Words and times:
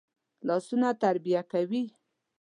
لاسونه 0.47 0.89
تربیه 1.01 1.39
کوي 1.51 1.83